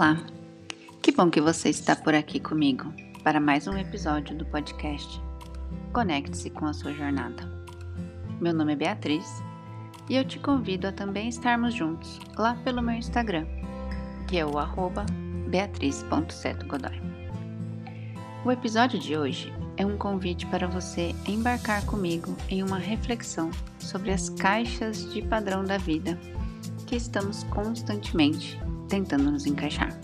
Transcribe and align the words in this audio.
Olá! 0.00 0.16
Que 1.02 1.12
bom 1.12 1.28
que 1.28 1.42
você 1.42 1.68
está 1.68 1.94
por 1.94 2.14
aqui 2.14 2.40
comigo 2.40 2.90
para 3.22 3.38
mais 3.38 3.66
um 3.66 3.76
episódio 3.76 4.34
do 4.34 4.46
podcast 4.46 5.20
Conecte-se 5.92 6.48
com 6.48 6.64
a 6.64 6.72
sua 6.72 6.94
jornada. 6.94 7.46
Meu 8.40 8.54
nome 8.54 8.72
é 8.72 8.76
Beatriz 8.76 9.26
e 10.08 10.16
eu 10.16 10.24
te 10.24 10.38
convido 10.38 10.88
a 10.88 10.92
também 10.92 11.28
estarmos 11.28 11.74
juntos 11.74 12.18
lá 12.38 12.54
pelo 12.64 12.80
meu 12.80 12.94
Instagram, 12.94 13.44
que 14.26 14.38
é 14.38 14.46
o 14.46 14.52
beatriz.setogodoy. 15.50 16.98
O 18.42 18.50
episódio 18.50 18.98
de 18.98 19.18
hoje 19.18 19.52
é 19.76 19.84
um 19.84 19.98
convite 19.98 20.46
para 20.46 20.66
você 20.66 21.14
embarcar 21.28 21.84
comigo 21.84 22.34
em 22.48 22.62
uma 22.62 22.78
reflexão 22.78 23.50
sobre 23.78 24.12
as 24.12 24.30
caixas 24.30 25.12
de 25.12 25.20
padrão 25.20 25.62
da 25.62 25.76
vida 25.76 26.18
que 26.86 26.96
estamos 26.96 27.44
constantemente 27.44 28.58
tentando 28.90 29.30
nos 29.30 29.46
encaixar. 29.46 29.98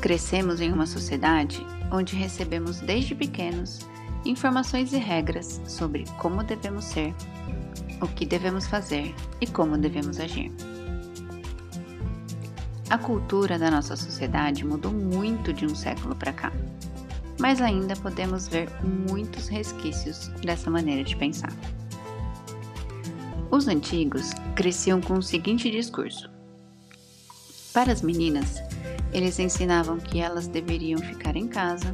Crescemos 0.00 0.60
em 0.60 0.70
uma 0.70 0.86
sociedade 0.86 1.66
onde 1.90 2.14
recebemos 2.14 2.80
desde 2.80 3.14
pequenos 3.14 3.80
informações 4.24 4.92
e 4.92 4.98
regras 4.98 5.60
sobre 5.66 6.04
como 6.18 6.44
devemos 6.44 6.84
ser, 6.84 7.14
o 8.00 8.06
que 8.06 8.26
devemos 8.26 8.66
fazer 8.66 9.14
e 9.40 9.46
como 9.46 9.78
devemos 9.78 10.20
agir. 10.20 10.52
A 12.90 12.98
cultura 12.98 13.58
da 13.58 13.70
nossa 13.70 13.96
sociedade 13.96 14.64
mudou 14.64 14.92
muito 14.92 15.52
de 15.52 15.64
um 15.64 15.74
século 15.74 16.14
para 16.14 16.32
cá, 16.32 16.52
mas 17.40 17.60
ainda 17.60 17.96
podemos 17.96 18.46
ver 18.46 18.68
muitos 18.82 19.48
resquícios 19.48 20.28
dessa 20.44 20.70
maneira 20.70 21.02
de 21.02 21.16
pensar. 21.16 21.52
Os 23.50 23.68
antigos 23.68 24.32
cresciam 24.54 25.00
com 25.00 25.14
o 25.14 25.22
seguinte 25.22 25.70
discurso: 25.70 26.33
para 27.74 27.92
as 27.92 28.02
meninas, 28.02 28.62
eles 29.12 29.36
ensinavam 29.40 29.98
que 29.98 30.20
elas 30.20 30.46
deveriam 30.46 31.00
ficar 31.00 31.34
em 31.34 31.48
casa, 31.48 31.92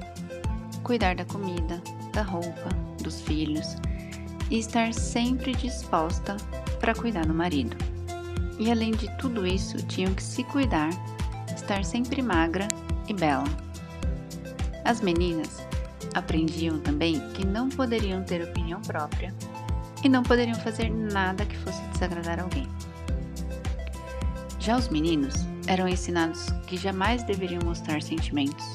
cuidar 0.83 1.17
da 1.17 1.25
comida, 1.25 1.83
da 2.12 2.20
roupa, 2.20 2.69
dos 3.03 3.22
filhos 3.22 3.77
e 4.50 4.59
estar 4.59 4.92
sempre 4.92 5.55
disposta 5.55 6.37
para 6.81 6.95
cuidar 6.95 7.25
do 7.25 7.33
marido. 7.33 7.75
E 8.59 8.70
além 8.70 8.91
de 8.91 9.09
tudo 9.17 9.47
isso, 9.47 9.78
tinham 9.87 10.12
que 10.12 10.22
se 10.22 10.45
cuidar, 10.45 10.91
estar 11.56 11.83
sempre 11.83 12.20
magra 12.20 12.69
e 13.09 13.15
bela. 13.15 13.48
As 14.84 15.00
meninas 15.00 15.67
aprendiam 16.12 16.78
também 16.81 17.20
que 17.31 17.47
não 17.47 17.70
poderiam 17.70 18.22
ter 18.22 18.42
opinião 18.42 18.83
própria 18.83 19.34
e 20.05 20.11
não 20.11 20.22
poderiam 20.22 20.56
fazer 20.56 20.91
nada 20.91 21.47
que 21.47 21.56
fosse 21.56 21.81
desagradar 21.92 22.39
alguém. 22.39 22.69
Já 24.59 24.77
os 24.77 24.91
meninos 24.91 25.50
eram 25.70 25.86
ensinados 25.86 26.46
que 26.66 26.76
jamais 26.76 27.22
deveriam 27.22 27.62
mostrar 27.64 28.02
sentimentos, 28.02 28.66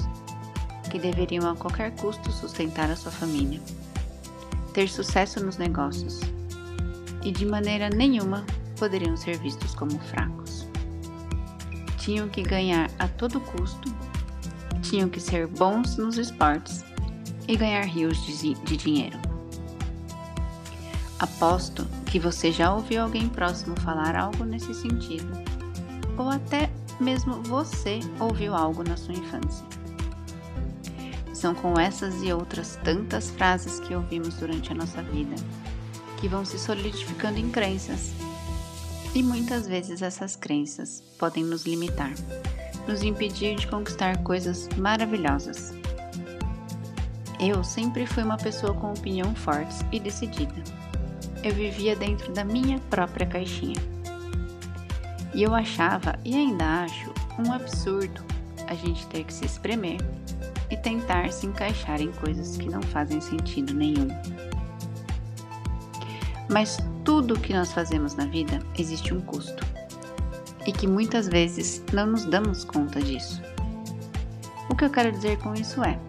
que 0.90 0.98
deveriam 0.98 1.52
a 1.52 1.54
qualquer 1.54 1.94
custo 1.98 2.32
sustentar 2.32 2.90
a 2.90 2.96
sua 2.96 3.12
família, 3.12 3.60
ter 4.74 4.88
sucesso 4.88 5.44
nos 5.44 5.58
negócios 5.58 6.22
e 7.22 7.34
de 7.34 7.46
maneira 7.46 7.90
nenhuma 7.90 8.46
poderiam 8.80 9.18
ser 9.18 9.38
vistos 9.40 9.76
como 9.76 10.00
fracos. 10.00 10.70
Tinham 11.98 12.30
que 12.30 12.42
ganhar 12.42 12.90
a 12.98 13.10
todo 13.10 13.42
custo, 13.42 13.94
tinham 14.82 15.10
que 15.10 15.20
ser 15.20 15.48
bons 15.48 15.98
nos 15.98 16.18
esportes 16.18 16.86
e 17.46 17.58
ganhar 17.58 17.84
rios 17.84 18.26
de, 18.26 18.54
de 18.54 18.78
dinheiro. 18.78 19.20
Aposto 21.20 21.86
que 22.06 22.20
você 22.20 22.54
já 22.54 22.74
ouviu 22.74 23.02
alguém 23.02 23.28
próximo 23.28 23.78
falar 23.82 24.16
algo 24.16 24.46
nesse 24.46 24.74
sentido 24.74 25.28
ou 26.18 26.30
até 26.30 26.70
mesmo 27.00 27.42
você 27.44 28.00
ouviu 28.20 28.56
algo 28.56 28.84
na 28.84 28.98
sua 28.98 29.14
infância. 29.14 29.66
São 31.34 31.54
com 31.54 31.80
essas 31.80 32.24
e 32.24 32.32
outras 32.32 32.80
tantas 32.84 33.30
frases 33.30 33.80
que 33.80 33.94
ouvimos 33.94 34.36
durante 34.36 34.72
a 34.72 34.76
nossa 34.76 35.02
vida 35.04 35.36
que 36.18 36.28
vão 36.28 36.46
se 36.46 36.58
solidificando 36.58 37.38
em 37.38 37.50
crenças. 37.50 38.14
E 39.14 39.22
muitas 39.22 39.68
vezes 39.68 40.02
essas 40.02 40.36
crenças 40.36 41.02
podem 41.20 41.44
nos 41.44 41.66
limitar, 41.66 42.14
nos 42.88 43.04
impedir 43.04 43.56
de 43.56 43.68
conquistar 43.68 44.18
coisas 44.24 44.68
maravilhosas. 44.78 45.74
Eu 47.40 47.64
sempre 47.64 48.06
fui 48.06 48.24
uma 48.24 48.38
pessoa 48.38 48.74
com 48.74 48.92
opinião 48.92 49.36
forte 49.36 49.76
e 49.92 50.00
decidida. 50.00 50.64
Eu 51.44 51.54
vivia 51.54 51.96
dentro 51.96 52.34
da 52.34 52.44
minha 52.44 52.80
própria 52.90 53.28
caixinha 53.28 53.95
e 55.36 55.44
eu 55.44 55.54
achava, 55.54 56.18
e 56.24 56.34
ainda 56.34 56.84
acho, 56.84 57.14
um 57.38 57.52
absurdo 57.52 58.24
a 58.68 58.74
gente 58.74 59.06
ter 59.08 59.26
que 59.26 59.34
se 59.34 59.46
espremer 59.46 59.98
e 60.72 60.78
tentar 60.78 61.30
se 61.34 61.46
encaixar 61.46 62.02
em 62.02 62.12
coisas 62.14 62.56
que 62.56 62.70
não 62.70 62.82
fazem 62.82 63.20
sentido 63.20 63.74
nenhum. 63.74 64.08
Mas 66.50 66.78
tudo 67.04 67.34
o 67.34 67.40
que 67.40 67.54
nós 67.54 67.74
fazemos 67.74 68.16
na 68.16 68.26
vida 68.26 68.60
existe 68.80 69.14
um 69.14 69.20
custo 69.20 69.62
e 70.66 70.72
que 70.72 70.88
muitas 70.88 71.28
vezes 71.28 71.84
não 71.92 72.08
nos 72.08 72.24
damos 72.24 72.64
conta 72.64 73.02
disso. 73.02 73.42
O 74.70 74.76
que 74.76 74.86
eu 74.86 74.90
quero 74.90 75.12
dizer 75.12 75.38
com 75.40 75.54
isso 75.54 75.84
é: 75.84 76.00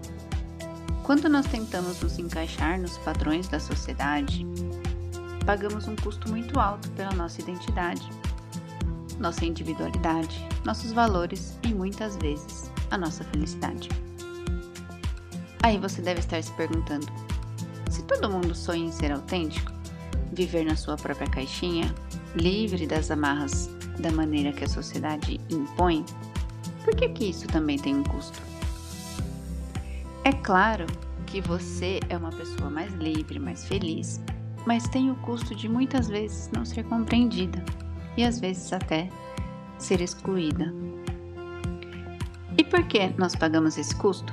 quando 1.02 1.28
nós 1.28 1.46
tentamos 1.46 2.00
nos 2.00 2.16
encaixar 2.16 2.80
nos 2.80 2.96
padrões 2.98 3.48
da 3.48 3.58
sociedade, 3.58 4.46
pagamos 5.44 5.88
um 5.88 5.96
custo 5.96 6.30
muito 6.30 6.60
alto 6.60 6.88
pela 6.92 7.12
nossa 7.12 7.40
identidade 7.40 8.08
nossa 9.18 9.44
individualidade, 9.44 10.46
nossos 10.64 10.92
valores 10.92 11.58
e 11.62 11.68
muitas 11.68 12.16
vezes 12.16 12.70
a 12.90 12.98
nossa 12.98 13.24
felicidade. 13.24 13.88
Aí 15.62 15.78
você 15.78 16.00
deve 16.02 16.20
estar 16.20 16.42
se 16.42 16.52
perguntando: 16.52 17.06
se 17.90 18.02
todo 18.04 18.30
mundo 18.30 18.54
sonha 18.54 18.86
em 18.86 18.92
ser 18.92 19.12
autêntico, 19.12 19.72
viver 20.32 20.64
na 20.64 20.76
sua 20.76 20.96
própria 20.96 21.28
caixinha, 21.28 21.92
livre 22.34 22.86
das 22.86 23.10
amarras 23.10 23.70
da 23.98 24.12
maneira 24.12 24.52
que 24.52 24.64
a 24.64 24.68
sociedade 24.68 25.40
impõe, 25.50 26.04
por 26.84 26.94
que, 26.94 27.08
que 27.08 27.30
isso 27.30 27.46
também 27.48 27.78
tem 27.78 27.96
um 27.96 28.04
custo? 28.04 28.38
É 30.22 30.32
claro 30.32 30.86
que 31.26 31.40
você 31.40 32.00
é 32.08 32.16
uma 32.16 32.30
pessoa 32.30 32.70
mais 32.70 32.92
livre, 32.94 33.38
mais 33.38 33.64
feliz, 33.64 34.20
mas 34.66 34.88
tem 34.88 35.10
o 35.10 35.14
custo 35.16 35.54
de 35.54 35.68
muitas 35.68 36.08
vezes 36.08 36.50
não 36.52 36.64
ser 36.64 36.84
compreendida 36.84 37.64
e 38.16 38.24
às 38.24 38.40
vezes 38.40 38.72
até 38.72 39.08
ser 39.78 40.00
excluída. 40.00 40.72
E 42.58 42.64
por 42.64 42.86
que 42.86 43.08
nós 43.18 43.36
pagamos 43.36 43.76
esse 43.76 43.94
custo? 43.94 44.32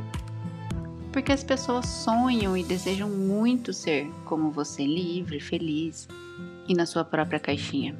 Porque 1.11 1.31
as 1.31 1.43
pessoas 1.43 1.85
sonham 1.85 2.57
e 2.57 2.63
desejam 2.63 3.09
muito 3.09 3.73
ser 3.73 4.09
como 4.25 4.49
você, 4.49 4.85
livre, 4.85 5.39
feliz 5.39 6.07
e 6.67 6.73
na 6.73 6.85
sua 6.85 7.03
própria 7.03 7.39
caixinha. 7.39 7.95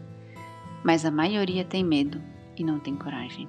Mas 0.83 1.05
a 1.05 1.11
maioria 1.11 1.63
tem 1.63 1.83
medo 1.83 2.21
e 2.57 2.63
não 2.63 2.79
tem 2.79 2.95
coragem. 2.95 3.47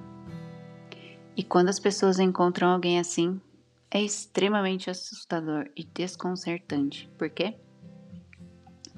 E 1.35 1.43
quando 1.43 1.69
as 1.69 1.79
pessoas 1.79 2.19
encontram 2.19 2.69
alguém 2.69 2.99
assim, 2.99 3.41
é 3.89 4.01
extremamente 4.01 4.89
assustador 4.89 5.67
e 5.75 5.83
desconcertante. 5.83 7.09
Por 7.17 7.29
quê? 7.29 7.55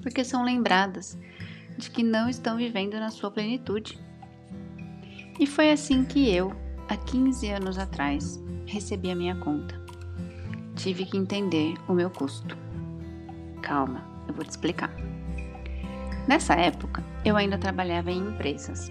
Porque 0.02 0.24
são 0.24 0.44
lembradas 0.44 1.18
de 1.78 1.90
que 1.90 2.02
não 2.02 2.28
estão 2.28 2.56
vivendo 2.56 2.94
na 2.94 3.10
sua 3.10 3.30
plenitude. 3.30 3.98
E 5.38 5.46
foi 5.46 5.70
assim 5.70 6.04
que 6.04 6.28
eu, 6.28 6.52
há 6.88 6.96
15 6.96 7.48
anos 7.50 7.78
atrás, 7.78 8.42
recebi 8.66 9.10
a 9.10 9.16
minha 9.16 9.36
conta. 9.36 9.80
Tive 10.74 11.06
que 11.06 11.16
entender 11.16 11.74
o 11.86 11.94
meu 11.94 12.10
custo. 12.10 12.58
Calma, 13.62 14.04
eu 14.26 14.34
vou 14.34 14.44
te 14.44 14.50
explicar. 14.50 14.92
Nessa 16.26 16.54
época, 16.54 17.02
eu 17.24 17.36
ainda 17.36 17.56
trabalhava 17.56 18.10
em 18.10 18.18
empresas, 18.18 18.90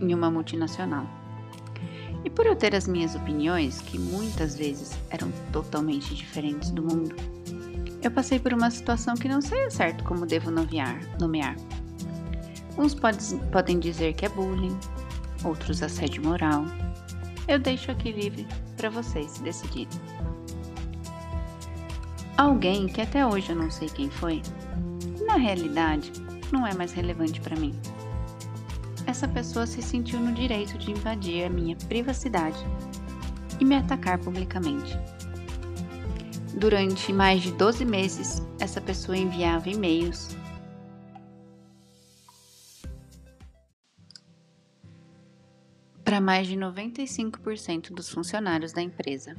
em 0.00 0.12
uma 0.12 0.30
multinacional. 0.30 1.06
E 2.24 2.28
por 2.28 2.44
eu 2.44 2.56
ter 2.56 2.74
as 2.74 2.86
minhas 2.86 3.14
opiniões, 3.14 3.80
que 3.80 3.98
muitas 3.98 4.56
vezes 4.56 4.98
eram 5.10 5.30
totalmente 5.52 6.14
diferentes 6.14 6.70
do 6.70 6.82
mundo, 6.82 7.14
eu 8.02 8.10
passei 8.10 8.38
por 8.38 8.52
uma 8.52 8.70
situação 8.70 9.14
que 9.14 9.28
não 9.28 9.40
sei 9.40 9.70
certo 9.70 10.02
como 10.04 10.26
devo 10.26 10.50
nomear. 10.50 11.00
nomear. 11.18 11.56
Uns 12.80 12.94
pode, 12.94 13.18
podem 13.52 13.78
dizer 13.78 14.14
que 14.14 14.24
é 14.24 14.28
bullying, 14.30 14.74
outros 15.44 15.82
assédio 15.82 16.24
moral. 16.24 16.64
Eu 17.46 17.58
deixo 17.58 17.90
aqui 17.90 18.10
livre 18.10 18.46
para 18.74 18.88
vocês 18.88 19.38
decidirem. 19.40 20.00
Alguém 22.38 22.86
que 22.86 23.02
até 23.02 23.26
hoje 23.26 23.50
eu 23.50 23.56
não 23.56 23.70
sei 23.70 23.90
quem 23.90 24.08
foi, 24.08 24.40
na 25.26 25.34
realidade 25.34 26.10
não 26.50 26.66
é 26.66 26.72
mais 26.72 26.94
relevante 26.94 27.38
para 27.42 27.54
mim. 27.54 27.78
Essa 29.06 29.28
pessoa 29.28 29.66
se 29.66 29.82
sentiu 29.82 30.18
no 30.18 30.32
direito 30.32 30.78
de 30.78 30.90
invadir 30.90 31.44
a 31.44 31.50
minha 31.50 31.76
privacidade 31.86 32.64
e 33.60 33.64
me 33.66 33.76
atacar 33.76 34.18
publicamente. 34.18 34.98
Durante 36.54 37.12
mais 37.12 37.42
de 37.42 37.52
12 37.52 37.84
meses, 37.84 38.42
essa 38.58 38.80
pessoa 38.80 39.18
enviava 39.18 39.68
e-mails 39.68 40.39
para 46.10 46.20
mais 46.20 46.48
de 46.48 46.56
95% 46.56 47.94
dos 47.94 48.08
funcionários 48.08 48.72
da 48.72 48.82
empresa, 48.82 49.36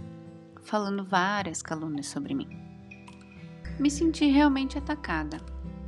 falando 0.63 1.03
várias 1.03 1.61
calúnias 1.61 2.07
sobre 2.07 2.33
mim. 2.33 2.47
Me 3.77 3.91
senti 3.91 4.27
realmente 4.27 4.77
atacada 4.77 5.35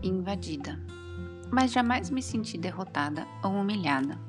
e 0.02 0.10
invadida, 0.10 0.78
mas 1.50 1.72
jamais 1.72 2.10
me 2.10 2.22
senti 2.22 2.58
derrotada 2.58 3.26
ou 3.42 3.52
humilhada. 3.52 4.20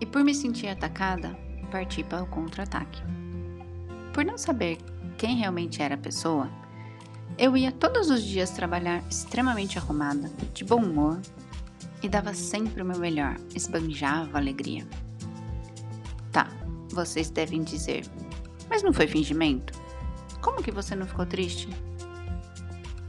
E 0.00 0.06
por 0.06 0.22
me 0.22 0.32
sentir 0.32 0.68
atacada, 0.68 1.36
parti 1.72 2.04
para 2.04 2.22
o 2.22 2.28
contra-ataque. 2.28 3.02
Por 4.14 4.24
não 4.24 4.38
saber 4.38 4.78
quem 5.16 5.38
realmente 5.38 5.82
era 5.82 5.96
a 5.96 5.98
pessoa, 5.98 6.48
eu 7.36 7.56
ia 7.56 7.72
todos 7.72 8.10
os 8.10 8.22
dias 8.22 8.50
trabalhar 8.50 9.02
extremamente 9.10 9.76
arrumada, 9.76 10.30
de 10.54 10.64
bom 10.64 10.80
humor 10.80 11.20
e 12.02 12.08
dava 12.08 12.34
sempre 12.34 12.82
o 12.82 12.84
meu 12.84 12.98
melhor, 12.98 13.36
esbanjava 13.54 14.38
alegria. 14.38 14.86
Tá, 16.32 16.48
vocês 16.90 17.30
devem 17.30 17.62
dizer, 17.62 18.04
mas 18.68 18.82
não 18.82 18.92
foi 18.92 19.06
fingimento? 19.06 19.72
Como 20.40 20.62
que 20.62 20.70
você 20.70 20.94
não 20.94 21.06
ficou 21.06 21.26
triste? 21.26 21.68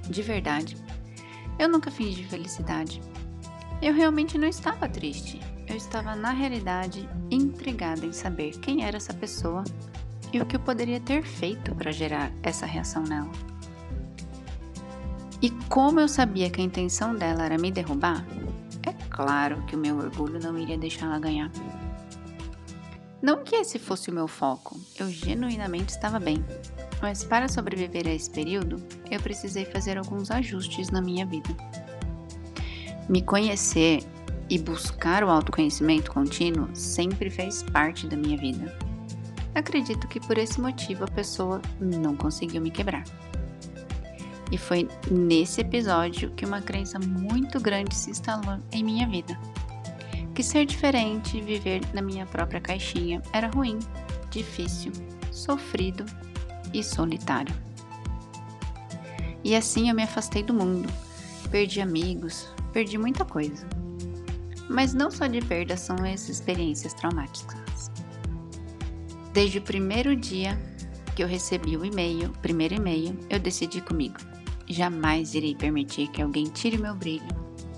De 0.09 0.21
verdade, 0.21 0.75
eu 1.59 1.69
nunca 1.69 1.91
fingi 1.91 2.23
felicidade. 2.23 3.01
Eu 3.81 3.93
realmente 3.93 4.37
não 4.37 4.47
estava 4.47 4.89
triste. 4.89 5.39
Eu 5.67 5.75
estava, 5.75 6.15
na 6.15 6.31
realidade, 6.31 7.07
intrigada 7.29 8.05
em 8.05 8.11
saber 8.11 8.57
quem 8.59 8.83
era 8.83 8.97
essa 8.97 9.13
pessoa 9.13 9.63
e 10.33 10.41
o 10.41 10.45
que 10.45 10.55
eu 10.55 10.59
poderia 10.59 10.99
ter 10.99 11.23
feito 11.23 11.75
para 11.75 11.91
gerar 11.91 12.31
essa 12.41 12.65
reação 12.65 13.03
nela. 13.03 13.31
E 15.41 15.51
como 15.69 15.99
eu 15.99 16.07
sabia 16.07 16.49
que 16.49 16.59
a 16.59 16.63
intenção 16.63 17.15
dela 17.15 17.45
era 17.45 17.57
me 17.57 17.71
derrubar, 17.71 18.25
claro 19.19 19.61
que 19.63 19.75
o 19.75 19.77
meu 19.77 19.97
orgulho 19.97 20.39
não 20.39 20.57
iria 20.57 20.77
deixá-la 20.77 21.19
ganhar. 21.19 21.51
Não 23.21 23.43
que 23.43 23.53
esse 23.53 23.77
fosse 23.77 24.09
o 24.09 24.13
meu 24.13 24.29
foco, 24.29 24.79
eu 24.97 25.09
genuinamente 25.09 25.89
estava 25.89 26.21
bem, 26.21 26.41
mas 27.01 27.21
para 27.21 27.49
sobreviver 27.49 28.07
a 28.07 28.13
esse 28.13 28.29
período, 28.29 28.81
eu 29.11 29.19
precisei 29.19 29.65
fazer 29.65 29.97
alguns 29.97 30.31
ajustes 30.31 30.89
na 30.89 31.01
minha 31.01 31.25
vida. 31.25 31.49
Me 33.09 33.21
conhecer 33.21 34.05
e 34.49 34.57
buscar 34.57 35.21
o 35.21 35.29
autoconhecimento 35.29 36.13
contínuo 36.13 36.69
sempre 36.73 37.29
fez 37.29 37.61
parte 37.61 38.07
da 38.07 38.15
minha 38.15 38.37
vida. 38.37 38.73
Acredito 39.53 40.07
que 40.07 40.21
por 40.21 40.37
esse 40.37 40.61
motivo 40.61 41.03
a 41.03 41.07
pessoa 41.07 41.61
não 41.77 42.15
conseguiu 42.15 42.61
me 42.61 42.71
quebrar. 42.71 43.03
E 44.51 44.57
foi 44.57 44.87
nesse 45.11 45.61
episódio 45.61 46.31
que 46.31 46.45
uma 46.45 46.61
crença 46.61 46.97
muito 46.97 47.59
grande 47.59 47.95
se 47.95 48.09
instalou 48.09 48.59
em 48.71 48.83
minha 48.83 49.07
vida. 49.07 49.39
Que 50.33 50.41
ser 50.41 50.65
diferente 50.65 51.37
e 51.37 51.41
viver 51.41 51.81
na 51.93 52.01
minha 52.01 52.25
própria 52.25 52.59
caixinha 52.59 53.21
era 53.31 53.47
ruim, 53.47 53.77
difícil, 54.31 54.91
sofrido 55.31 56.05
e 56.73 56.83
solitário. 56.83 57.53
E 59.43 59.55
assim 59.55 59.89
eu 59.89 59.95
me 59.95 60.03
afastei 60.03 60.41
do 60.41 60.53
mundo, 60.53 60.89
perdi 61.51 61.79
amigos, 61.79 62.47
perdi 62.73 62.97
muita 62.97 63.23
coisa. 63.23 63.67
Mas 64.67 64.93
não 64.93 65.11
só 65.11 65.27
de 65.27 65.41
perda 65.41 65.77
são 65.77 65.95
essas 66.05 66.29
experiências 66.29 66.93
traumáticas. 66.93 67.91
Desde 69.31 69.59
o 69.59 69.61
primeiro 69.61 70.15
dia 70.15 70.59
que 71.15 71.23
eu 71.23 71.27
recebi 71.27 71.77
o 71.77 71.85
e-mail, 71.85 72.29
primeiro 72.41 72.75
e-mail, 72.75 73.17
eu 73.29 73.39
decidi 73.39 73.81
comigo 73.81 74.28
Jamais 74.71 75.33
irei 75.33 75.55
permitir 75.55 76.07
que 76.09 76.21
alguém 76.21 76.45
tire 76.45 76.77
meu 76.77 76.93
brilho 76.93 77.25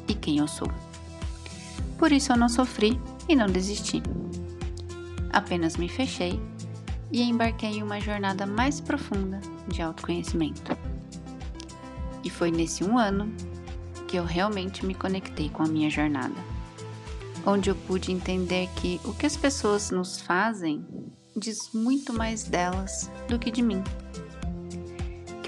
e 0.09 0.13
quem 0.13 0.39
eu 0.39 0.47
sou. 0.47 0.67
Por 1.97 2.11
isso 2.11 2.33
eu 2.33 2.37
não 2.37 2.49
sofri 2.49 2.99
e 3.29 3.35
não 3.35 3.47
desisti. 3.47 4.03
Apenas 5.31 5.77
me 5.77 5.87
fechei 5.87 6.37
e 7.09 7.21
embarquei 7.21 7.77
em 7.77 7.83
uma 7.83 8.01
jornada 8.01 8.45
mais 8.45 8.81
profunda 8.81 9.39
de 9.69 9.81
autoconhecimento. 9.81 10.77
E 12.25 12.29
foi 12.29 12.51
nesse 12.51 12.83
um 12.83 12.97
ano 12.97 13.31
que 14.05 14.17
eu 14.17 14.25
realmente 14.25 14.85
me 14.85 14.93
conectei 14.93 15.49
com 15.49 15.63
a 15.63 15.67
minha 15.67 15.89
jornada, 15.89 16.35
onde 17.45 17.69
eu 17.69 17.75
pude 17.75 18.11
entender 18.11 18.67
que 18.75 18.99
o 19.05 19.13
que 19.13 19.25
as 19.25 19.37
pessoas 19.37 19.91
nos 19.91 20.19
fazem 20.19 20.85
diz 21.37 21.71
muito 21.73 22.11
mais 22.11 22.43
delas 22.43 23.09
do 23.29 23.39
que 23.39 23.49
de 23.49 23.61
mim 23.61 23.81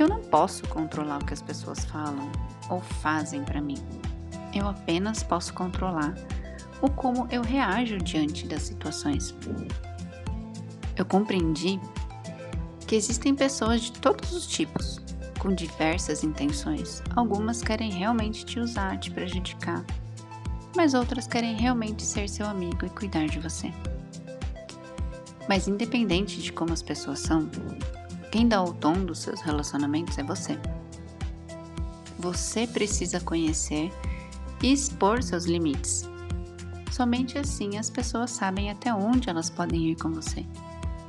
eu 0.03 0.09
não 0.09 0.21
posso 0.21 0.67
controlar 0.67 1.19
o 1.21 1.25
que 1.25 1.33
as 1.33 1.41
pessoas 1.41 1.85
falam 1.85 2.29
ou 2.69 2.81
fazem 2.81 3.43
para 3.43 3.61
mim. 3.61 3.77
Eu 4.53 4.67
apenas 4.67 5.23
posso 5.23 5.53
controlar 5.53 6.13
o 6.81 6.89
como 6.89 7.27
eu 7.31 7.41
reajo 7.41 7.97
diante 7.97 8.45
das 8.45 8.63
situações. 8.63 9.33
Eu 10.95 11.05
compreendi 11.05 11.79
que 12.85 12.95
existem 12.95 13.33
pessoas 13.33 13.81
de 13.81 13.93
todos 13.93 14.33
os 14.33 14.45
tipos, 14.45 14.99
com 15.39 15.55
diversas 15.55 16.23
intenções. 16.23 17.01
Algumas 17.15 17.61
querem 17.61 17.89
realmente 17.89 18.45
te 18.45 18.59
usar, 18.59 18.97
te 18.99 19.09
prejudicar, 19.09 19.83
mas 20.75 20.93
outras 20.93 21.27
querem 21.27 21.55
realmente 21.55 22.03
ser 22.03 22.27
seu 22.27 22.45
amigo 22.45 22.85
e 22.85 22.89
cuidar 22.89 23.27
de 23.27 23.39
você. 23.39 23.71
Mas 25.47 25.67
independente 25.67 26.41
de 26.41 26.51
como 26.51 26.73
as 26.73 26.81
pessoas 26.81 27.19
são, 27.19 27.49
quem 28.33 28.47
dá 28.47 28.63
o 28.63 28.73
tom 28.73 29.05
dos 29.05 29.19
seus 29.19 29.41
relacionamentos 29.41 30.17
é 30.17 30.23
você. 30.23 30.57
Você 32.17 32.65
precisa 32.65 33.19
conhecer 33.19 33.93
e 34.63 34.73
expor 34.73 35.21
seus 35.21 35.45
limites. 35.45 36.09
Somente 36.91 37.37
assim 37.37 37.77
as 37.77 37.91
pessoas 37.91 38.31
sabem 38.31 38.71
até 38.71 38.91
onde 38.91 39.29
elas 39.29 39.51
podem 39.51 39.91
ir 39.91 39.97
com 39.97 40.11
você 40.11 40.43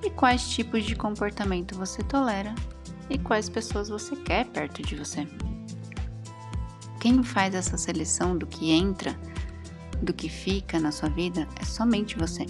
e 0.04 0.10
quais 0.10 0.46
tipos 0.50 0.84
de 0.84 0.94
comportamento 0.94 1.74
você 1.74 2.02
tolera 2.02 2.54
e 3.08 3.16
quais 3.16 3.48
pessoas 3.48 3.88
você 3.88 4.14
quer 4.16 4.44
perto 4.48 4.82
de 4.82 4.94
você. 4.94 5.26
Quem 7.00 7.22
faz 7.22 7.54
essa 7.54 7.78
seleção 7.78 8.36
do 8.36 8.46
que 8.46 8.70
entra, 8.70 9.18
do 10.02 10.12
que 10.12 10.28
fica 10.28 10.78
na 10.78 10.92
sua 10.92 11.08
vida 11.08 11.48
é 11.58 11.64
somente 11.64 12.18
você. 12.18 12.44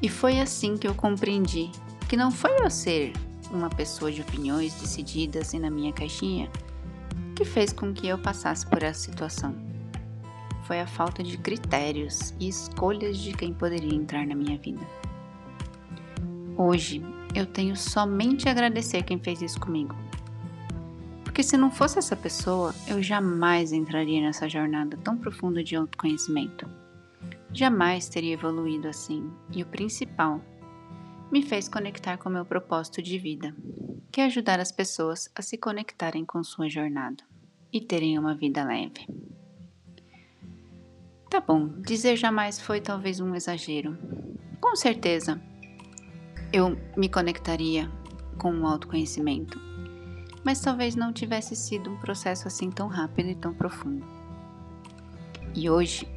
E 0.00 0.08
foi 0.08 0.40
assim 0.40 0.76
que 0.76 0.86
eu 0.86 0.94
compreendi 0.94 1.72
que 2.10 2.16
não 2.16 2.32
foi 2.32 2.50
eu 2.58 2.68
ser 2.68 3.12
uma 3.52 3.70
pessoa 3.70 4.10
de 4.10 4.20
opiniões 4.20 4.74
decididas 4.74 5.54
e 5.54 5.60
na 5.60 5.70
minha 5.70 5.92
caixinha 5.92 6.50
que 7.36 7.44
fez 7.44 7.72
com 7.72 7.94
que 7.94 8.08
eu 8.08 8.18
passasse 8.18 8.66
por 8.66 8.82
essa 8.82 8.98
situação. 8.98 9.54
Foi 10.64 10.80
a 10.80 10.88
falta 10.88 11.22
de 11.22 11.38
critérios 11.38 12.34
e 12.40 12.48
escolhas 12.48 13.16
de 13.16 13.32
quem 13.32 13.54
poderia 13.54 13.94
entrar 13.94 14.26
na 14.26 14.34
minha 14.34 14.58
vida. 14.58 14.84
Hoje 16.56 17.00
eu 17.32 17.46
tenho 17.46 17.76
somente 17.76 18.48
a 18.48 18.50
agradecer 18.50 19.04
quem 19.04 19.20
fez 19.20 19.40
isso 19.40 19.60
comigo. 19.60 19.94
Porque 21.22 21.44
se 21.44 21.56
não 21.56 21.70
fosse 21.70 22.00
essa 22.00 22.16
pessoa, 22.16 22.74
eu 22.88 23.00
jamais 23.00 23.72
entraria 23.72 24.20
nessa 24.20 24.48
jornada 24.48 24.96
tão 24.96 25.16
profunda 25.16 25.62
de 25.62 25.76
autoconhecimento. 25.76 26.68
Jamais 27.52 28.08
teria 28.08 28.34
evoluído 28.34 28.88
assim. 28.88 29.30
E 29.52 29.62
o 29.62 29.66
principal, 29.66 30.40
me 31.30 31.42
fez 31.42 31.68
conectar 31.68 32.16
com 32.18 32.28
meu 32.28 32.44
propósito 32.44 33.00
de 33.00 33.18
vida, 33.18 33.54
que 34.10 34.20
é 34.20 34.24
ajudar 34.24 34.58
as 34.58 34.72
pessoas 34.72 35.30
a 35.34 35.42
se 35.42 35.56
conectarem 35.56 36.24
com 36.24 36.42
sua 36.42 36.68
jornada 36.68 37.22
e 37.72 37.80
terem 37.80 38.18
uma 38.18 38.34
vida 38.34 38.64
leve. 38.64 39.06
Tá 41.30 41.40
bom, 41.40 41.68
dizer 41.68 42.16
jamais 42.16 42.58
foi 42.58 42.80
talvez 42.80 43.20
um 43.20 43.34
exagero. 43.36 43.96
Com 44.60 44.74
certeza, 44.74 45.40
eu 46.52 46.76
me 46.96 47.08
conectaria 47.08 47.88
com 48.36 48.52
o 48.52 48.66
autoconhecimento, 48.66 49.60
mas 50.42 50.60
talvez 50.60 50.96
não 50.96 51.12
tivesse 51.12 51.54
sido 51.54 51.90
um 51.90 52.00
processo 52.00 52.48
assim 52.48 52.70
tão 52.70 52.88
rápido 52.88 53.28
e 53.28 53.36
tão 53.36 53.54
profundo. 53.54 54.04
E 55.54 55.70
hoje, 55.70 56.08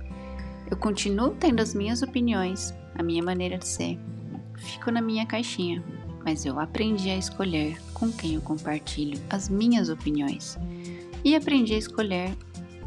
eu 0.71 0.77
continuo 0.77 1.35
tendo 1.39 1.61
as 1.61 1.75
minhas 1.75 2.01
opiniões, 2.01 2.73
a 2.95 3.03
minha 3.03 3.21
maneira 3.21 3.59
de 3.59 3.67
ser, 3.67 3.99
fico 4.57 4.91
na 4.91 5.01
minha 5.01 5.25
caixinha, 5.25 5.83
mas 6.23 6.45
eu 6.45 6.59
aprendi 6.59 7.09
a 7.09 7.17
escolher 7.17 7.77
com 7.93 8.11
quem 8.11 8.35
eu 8.35 8.41
compartilho 8.41 9.19
as 9.29 9.49
minhas 9.49 9.89
opiniões 9.89 10.57
e 11.23 11.35
aprendi 11.35 11.73
a 11.73 11.77
escolher 11.77 12.35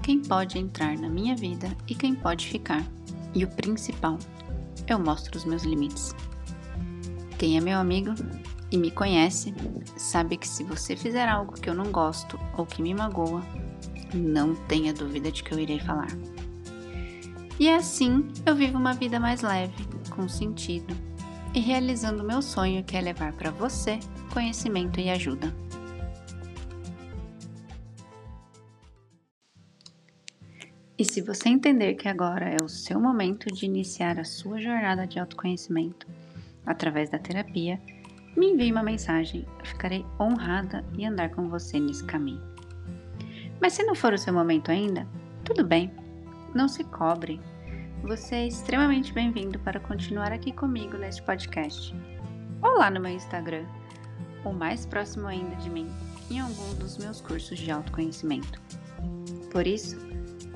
quem 0.03 0.21
pode 0.21 0.59
entrar 0.59 0.97
na 0.99 1.09
minha 1.09 1.35
vida 1.35 1.69
e 1.89 1.95
quem 1.95 2.15
pode 2.15 2.47
ficar. 2.47 2.85
E 3.35 3.45
o 3.45 3.49
principal, 3.49 4.19
eu 4.89 4.99
mostro 4.99 5.37
os 5.37 5.45
meus 5.45 5.65
limites. 5.65 6.15
Quem 7.39 7.57
é 7.57 7.61
meu 7.61 7.79
amigo 7.79 8.15
e 8.71 8.79
me 8.79 8.91
conhece 8.91 9.55
sabe 9.97 10.37
que 10.37 10.49
se 10.49 10.65
você 10.65 10.97
fizer 10.97 11.29
algo 11.29 11.55
que 11.55 11.69
eu 11.69 11.75
não 11.75 11.91
gosto 11.91 12.39
ou 12.57 12.65
que 12.65 12.83
me 12.83 12.95
magoa, 12.95 13.43
não 14.15 14.55
tenha 14.55 14.95
dúvida 14.95 15.31
de 15.31 15.43
que 15.43 15.53
eu 15.53 15.59
irei 15.59 15.79
falar. 15.79 16.09
E 17.59 17.69
assim 17.69 18.29
eu 18.45 18.55
vivo 18.55 18.79
uma 18.79 18.95
vida 18.95 19.19
mais 19.19 19.43
leve, 19.43 19.85
com 20.11 20.29
sentido 20.29 20.95
e 21.57 21.61
realizando 21.61 22.23
meu 22.23 22.43
sonho 22.43 22.85
que 22.85 22.99
é 22.99 23.01
levar 23.01 23.33
para 23.33 23.51
você 23.51 23.99
conhecimento 24.31 25.01
e 25.01 25.09
ajuda. 25.09 25.51
E 30.99 31.05
se 31.05 31.23
você 31.23 31.49
entender 31.49 31.95
que 31.95 32.09
agora 32.09 32.51
é 32.51 32.63
o 32.63 32.69
seu 32.69 33.01
momento 33.01 33.47
de 33.47 33.65
iniciar 33.65 34.19
a 34.19 34.25
sua 34.25 34.61
jornada 34.61 35.07
de 35.07 35.19
autoconhecimento 35.19 36.07
através 36.67 37.09
da 37.09 37.19
terapia, 37.19 37.81
me 38.37 38.49
envie 38.51 38.71
uma 38.71 38.83
mensagem. 38.83 39.47
Eu 39.59 39.65
ficarei 39.65 40.05
honrada 40.21 40.85
em 40.99 41.07
andar 41.07 41.31
com 41.31 41.49
você 41.49 41.81
nesse 41.81 42.05
caminho. 42.05 42.43
Mas 43.61 43.73
se 43.73 43.83
não 43.83 43.95
for 43.95 44.13
o 44.13 44.19
seu 44.19 44.33
momento 44.33 44.71
ainda, 44.71 45.09
tudo 45.43 45.65
bem, 45.65 45.91
não 46.55 46.69
se 46.69 46.85
cobre. 46.85 47.41
Você 48.07 48.37
é 48.37 48.47
extremamente 48.47 49.13
bem-vindo 49.13 49.59
para 49.59 49.81
continuar 49.81 50.31
aqui 50.31 50.53
comigo 50.53 50.97
neste 50.97 51.21
podcast. 51.23 51.93
Ou 52.63 52.79
lá 52.79 52.89
no 52.89 53.01
meu 53.01 53.11
Instagram, 53.11 53.67
ou 54.45 54.53
mais 54.53 54.87
próximo 54.87 55.27
ainda 55.27 55.57
de 55.57 55.69
mim, 55.69 55.91
em 56.31 56.39
algum 56.39 56.73
dos 56.75 56.99
meus 56.99 57.21
cursos 57.21 57.59
de 57.59 57.69
autoconhecimento. 57.69 58.63
Por 59.51 59.67
isso, 59.67 59.97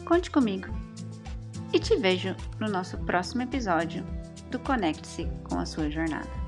conte 0.05 0.31
comigo 0.31 0.69
e 1.73 1.81
te 1.81 1.97
vejo 1.97 2.37
no 2.61 2.69
nosso 2.69 2.97
próximo 2.99 3.43
episódio 3.43 4.07
do 4.53 4.61
Conecte-se 4.61 5.25
com 5.43 5.59
a 5.59 5.67
sua 5.67 5.91
jornada. 5.91 6.40